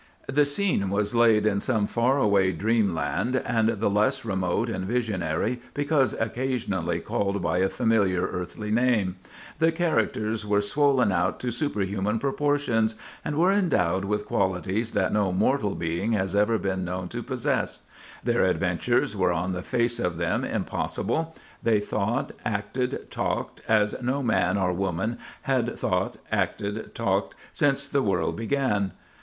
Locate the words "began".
28.35-28.93